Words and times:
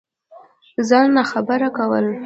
ځان 0.87 1.07
ناخبره 1.17 1.67
كول 1.77 2.05